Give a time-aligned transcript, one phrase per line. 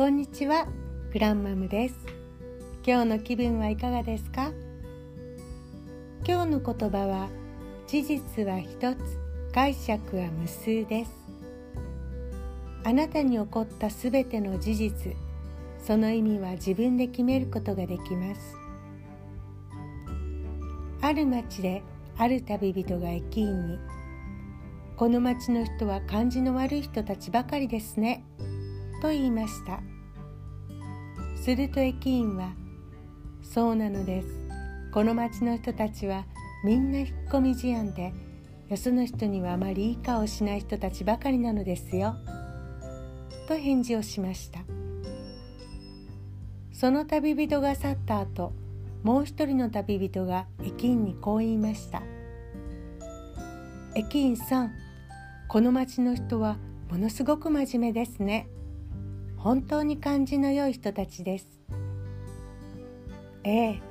[0.00, 0.66] こんにちは
[1.12, 1.94] グランマムです。
[2.86, 4.50] 今日の気分はいかがですか？
[6.26, 7.28] 今日の言葉は
[7.86, 8.96] 事実は一つ
[9.52, 11.10] 解釈は無数です。
[12.82, 15.12] あなたに起こったすべての事実
[15.84, 18.56] その意味は自分で決めることができます。
[21.02, 21.82] ある町で
[22.16, 23.78] ある旅人が駅員に
[24.96, 28.24] 「この町の人は感じの悪い人たちばかりですね」
[29.02, 29.82] と言いました。
[31.40, 32.52] すると駅員は
[33.42, 34.28] 「そうなのです。
[34.92, 36.26] この町の人たちは
[36.64, 38.12] みんな引っ込み思案で
[38.68, 42.14] よその人にはあまりいい顔しない人たちばかりなのですよ」
[43.48, 44.60] と返事をしました。
[46.74, 48.52] その旅人が去った後
[49.02, 52.02] もう一人の旅人が駅員にこう言いました
[53.96, 54.72] 「駅員さん
[55.48, 56.58] この町の人は
[56.90, 58.46] ものすごく真面目ですね」
[59.42, 61.46] 本当に感じの良い人たちです。
[63.42, 63.82] ええ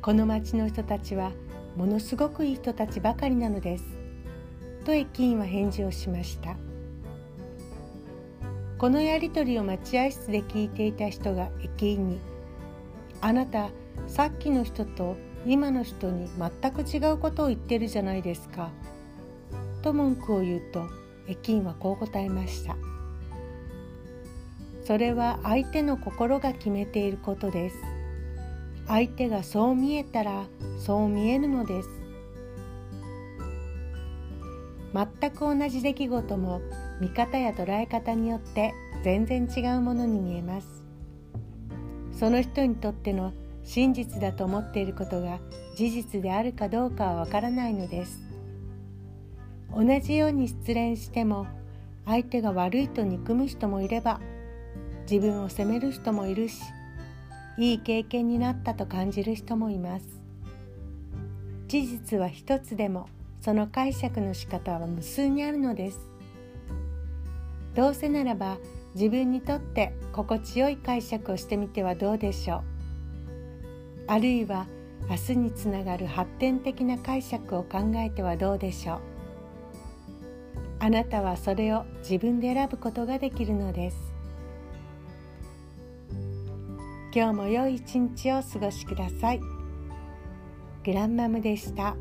[0.00, 1.32] この町の人たちは
[1.76, 3.84] ものすごくいい人たちばかりなのです。
[4.84, 6.56] と駅員は返事をしました。
[8.78, 12.20] このやり取りを待合室で聞いていた人が駅員に
[13.20, 13.70] 「あなた
[14.06, 18.70] さっきの人と今の人に全く違うことを言ってるじゃないですか」
[19.82, 20.86] と文句を言うと
[21.26, 22.76] 駅員はこう答えました
[24.84, 27.76] 「それは相手の心が決めていることです。
[28.86, 30.46] 相手がそう見えたら
[30.78, 31.88] そう見えるのです。
[34.92, 36.60] 全く同じ出来事も
[37.00, 40.84] 見方や捉え方によって全然違うものに見えます。
[42.12, 43.32] その人にとっての
[43.64, 45.38] 真実だと思っていることが
[45.76, 48.20] 事実であるかどうかはわからないのです。
[49.74, 51.46] 同じように失恋しても
[52.04, 54.20] 相手が悪いと憎む人もいれば
[55.12, 56.62] 自分を責める人もいるし
[57.58, 60.06] いい経験になったと感じる人もいます。
[61.68, 63.10] 事実は一つでも
[63.42, 66.00] その解釈の仕方は無数にあるのです。
[67.74, 68.56] どうせならば
[68.94, 72.62] 自分にとって心地よい解釈をしてみてはどうでしょう。
[74.06, 74.66] あるいは
[75.10, 79.00] 明日につながる発展的な解釈を考えてはどうでしょう。
[80.78, 84.21] あなたはそれを自分で選ぶことができるのです。
[87.14, 89.40] 今日も良い一日をお過ごしください。
[90.82, 91.94] グランマムでした。